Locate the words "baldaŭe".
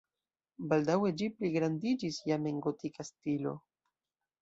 0.71-1.11